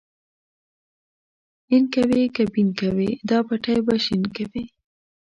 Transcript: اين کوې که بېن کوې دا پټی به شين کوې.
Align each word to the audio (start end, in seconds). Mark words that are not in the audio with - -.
اين 1.69 1.83
کوې 1.93 2.23
که 2.35 2.43
بېن 2.53 2.69
کوې 2.79 3.09
دا 3.29 3.39
پټی 3.47 3.77
به 3.85 3.95
شين 4.05 4.23
کوې. 4.35 4.63